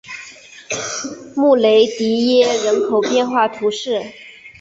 [1.35, 4.01] 穆雷迪耶人口变化图示